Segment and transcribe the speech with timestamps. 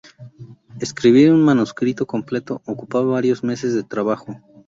[0.79, 4.41] Escribir un manuscrito completo ocupaba varios meses de trabajo.